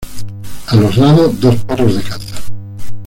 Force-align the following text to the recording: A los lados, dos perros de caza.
A 0.69 0.75
los 0.75 0.97
lados, 0.97 1.39
dos 1.39 1.63
perros 1.63 1.95
de 1.95 2.01
caza. 2.01 2.37